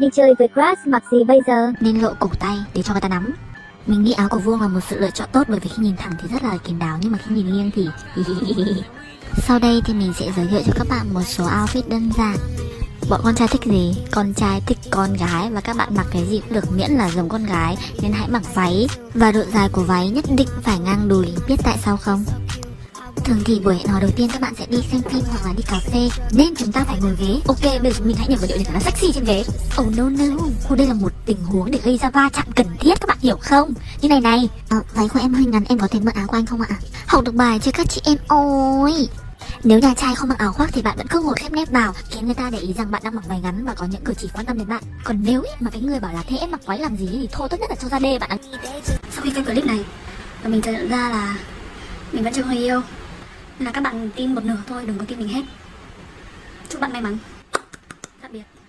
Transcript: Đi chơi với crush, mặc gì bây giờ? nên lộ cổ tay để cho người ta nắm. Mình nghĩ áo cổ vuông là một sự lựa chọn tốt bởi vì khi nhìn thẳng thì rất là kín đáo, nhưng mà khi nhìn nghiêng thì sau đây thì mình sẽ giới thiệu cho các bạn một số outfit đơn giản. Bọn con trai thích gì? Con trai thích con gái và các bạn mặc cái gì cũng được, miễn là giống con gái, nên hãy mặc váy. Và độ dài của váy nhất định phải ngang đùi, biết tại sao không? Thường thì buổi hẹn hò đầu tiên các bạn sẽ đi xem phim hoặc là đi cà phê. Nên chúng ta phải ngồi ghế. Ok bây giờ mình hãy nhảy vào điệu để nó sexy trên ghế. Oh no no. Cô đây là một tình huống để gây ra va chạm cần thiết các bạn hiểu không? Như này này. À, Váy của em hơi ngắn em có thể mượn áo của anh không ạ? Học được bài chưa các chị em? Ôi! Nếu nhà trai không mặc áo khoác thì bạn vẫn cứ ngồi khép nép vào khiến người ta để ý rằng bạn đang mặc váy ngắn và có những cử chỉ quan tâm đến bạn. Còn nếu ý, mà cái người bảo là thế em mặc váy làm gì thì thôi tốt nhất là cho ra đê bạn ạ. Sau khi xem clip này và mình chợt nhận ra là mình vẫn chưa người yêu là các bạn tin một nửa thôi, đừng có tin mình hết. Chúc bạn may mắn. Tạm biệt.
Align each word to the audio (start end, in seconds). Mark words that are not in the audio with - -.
Đi 0.00 0.08
chơi 0.12 0.34
với 0.38 0.48
crush, 0.48 0.86
mặc 0.86 1.02
gì 1.12 1.24
bây 1.24 1.40
giờ? 1.46 1.72
nên 1.80 2.00
lộ 2.00 2.14
cổ 2.18 2.28
tay 2.38 2.56
để 2.74 2.82
cho 2.82 2.92
người 2.94 3.00
ta 3.00 3.08
nắm. 3.08 3.34
Mình 3.86 4.04
nghĩ 4.04 4.12
áo 4.12 4.28
cổ 4.30 4.38
vuông 4.38 4.60
là 4.60 4.68
một 4.68 4.80
sự 4.88 5.00
lựa 5.00 5.10
chọn 5.10 5.28
tốt 5.32 5.42
bởi 5.48 5.60
vì 5.60 5.68
khi 5.68 5.82
nhìn 5.82 5.96
thẳng 5.96 6.12
thì 6.22 6.28
rất 6.28 6.42
là 6.42 6.56
kín 6.56 6.78
đáo, 6.78 6.98
nhưng 7.00 7.12
mà 7.12 7.18
khi 7.18 7.34
nhìn 7.34 7.52
nghiêng 7.52 7.70
thì 7.70 7.88
sau 9.46 9.58
đây 9.58 9.80
thì 9.84 9.94
mình 9.94 10.12
sẽ 10.18 10.32
giới 10.36 10.46
thiệu 10.46 10.60
cho 10.66 10.72
các 10.76 10.86
bạn 10.90 11.14
một 11.14 11.22
số 11.22 11.44
outfit 11.44 11.82
đơn 11.88 12.10
giản. 12.16 12.36
Bọn 13.10 13.20
con 13.24 13.34
trai 13.34 13.48
thích 13.48 13.64
gì? 13.64 13.94
Con 14.10 14.34
trai 14.34 14.60
thích 14.66 14.78
con 14.90 15.12
gái 15.12 15.50
và 15.50 15.60
các 15.60 15.76
bạn 15.76 15.88
mặc 15.94 16.06
cái 16.12 16.26
gì 16.26 16.40
cũng 16.40 16.52
được, 16.52 16.72
miễn 16.72 16.90
là 16.90 17.10
giống 17.10 17.28
con 17.28 17.46
gái, 17.46 17.76
nên 18.02 18.12
hãy 18.12 18.28
mặc 18.28 18.42
váy. 18.54 18.86
Và 19.14 19.32
độ 19.32 19.42
dài 19.54 19.68
của 19.72 19.82
váy 19.82 20.08
nhất 20.08 20.24
định 20.36 20.48
phải 20.62 20.78
ngang 20.78 21.08
đùi, 21.08 21.26
biết 21.48 21.56
tại 21.64 21.78
sao 21.84 21.96
không? 21.96 22.24
Thường 23.30 23.44
thì 23.44 23.60
buổi 23.60 23.74
hẹn 23.74 23.86
hò 23.86 24.00
đầu 24.00 24.10
tiên 24.16 24.28
các 24.32 24.40
bạn 24.40 24.54
sẽ 24.54 24.66
đi 24.66 24.78
xem 24.92 25.02
phim 25.02 25.22
hoặc 25.30 25.46
là 25.46 25.52
đi 25.56 25.62
cà 25.62 25.80
phê. 25.92 26.08
Nên 26.32 26.54
chúng 26.56 26.72
ta 26.72 26.84
phải 26.84 26.98
ngồi 27.00 27.16
ghế. 27.20 27.40
Ok 27.46 27.82
bây 27.82 27.92
giờ 27.92 28.04
mình 28.04 28.16
hãy 28.16 28.28
nhảy 28.28 28.38
vào 28.38 28.46
điệu 28.48 28.56
để 28.58 28.64
nó 28.72 28.80
sexy 28.80 29.12
trên 29.12 29.24
ghế. 29.24 29.44
Oh 29.80 29.96
no 29.96 30.08
no. 30.08 30.44
Cô 30.68 30.76
đây 30.76 30.86
là 30.86 30.94
một 30.94 31.12
tình 31.26 31.36
huống 31.44 31.70
để 31.70 31.78
gây 31.84 31.98
ra 31.98 32.10
va 32.10 32.28
chạm 32.32 32.52
cần 32.56 32.66
thiết 32.80 33.00
các 33.00 33.06
bạn 33.08 33.18
hiểu 33.20 33.36
không? 33.36 33.72
Như 34.00 34.08
này 34.08 34.20
này. 34.20 34.48
À, 34.68 34.76
Váy 34.94 35.08
của 35.08 35.20
em 35.20 35.34
hơi 35.34 35.44
ngắn 35.44 35.64
em 35.68 35.78
có 35.78 35.88
thể 35.88 36.00
mượn 36.00 36.14
áo 36.14 36.26
của 36.26 36.36
anh 36.36 36.46
không 36.46 36.60
ạ? 36.60 36.76
Học 37.06 37.24
được 37.24 37.34
bài 37.34 37.58
chưa 37.62 37.70
các 37.74 37.86
chị 37.90 38.00
em? 38.04 38.16
Ôi! 38.28 39.08
Nếu 39.64 39.78
nhà 39.78 39.94
trai 39.94 40.14
không 40.14 40.28
mặc 40.28 40.38
áo 40.38 40.52
khoác 40.52 40.70
thì 40.72 40.82
bạn 40.82 40.96
vẫn 40.96 41.06
cứ 41.10 41.22
ngồi 41.22 41.34
khép 41.36 41.52
nép 41.52 41.70
vào 41.70 41.92
khiến 42.10 42.26
người 42.26 42.34
ta 42.34 42.50
để 42.50 42.58
ý 42.58 42.72
rằng 42.72 42.90
bạn 42.90 43.02
đang 43.04 43.14
mặc 43.14 43.24
váy 43.28 43.40
ngắn 43.40 43.64
và 43.64 43.74
có 43.74 43.86
những 43.86 44.04
cử 44.04 44.14
chỉ 44.18 44.28
quan 44.34 44.46
tâm 44.46 44.58
đến 44.58 44.68
bạn. 44.68 44.82
Còn 45.04 45.20
nếu 45.24 45.42
ý, 45.42 45.50
mà 45.60 45.70
cái 45.70 45.82
người 45.82 46.00
bảo 46.00 46.12
là 46.12 46.22
thế 46.28 46.36
em 46.36 46.50
mặc 46.50 46.60
váy 46.66 46.78
làm 46.78 46.96
gì 46.96 47.08
thì 47.12 47.28
thôi 47.32 47.48
tốt 47.48 47.56
nhất 47.60 47.70
là 47.70 47.76
cho 47.82 47.88
ra 47.88 47.98
đê 47.98 48.18
bạn 48.18 48.30
ạ. 48.30 48.36
Sau 49.10 49.22
khi 49.22 49.30
xem 49.34 49.44
clip 49.44 49.66
này 49.66 49.84
và 50.42 50.50
mình 50.50 50.62
chợt 50.62 50.72
nhận 50.72 50.88
ra 50.88 51.08
là 51.10 51.36
mình 52.12 52.24
vẫn 52.24 52.32
chưa 52.32 52.44
người 52.44 52.56
yêu 52.56 52.82
là 53.60 53.70
các 53.70 53.80
bạn 53.80 54.10
tin 54.16 54.34
một 54.34 54.44
nửa 54.44 54.62
thôi, 54.66 54.86
đừng 54.86 54.98
có 54.98 55.04
tin 55.08 55.18
mình 55.18 55.28
hết. 55.28 55.42
Chúc 56.68 56.80
bạn 56.80 56.92
may 56.92 57.02
mắn. 57.02 57.18
Tạm 58.20 58.32
biệt. 58.32 58.59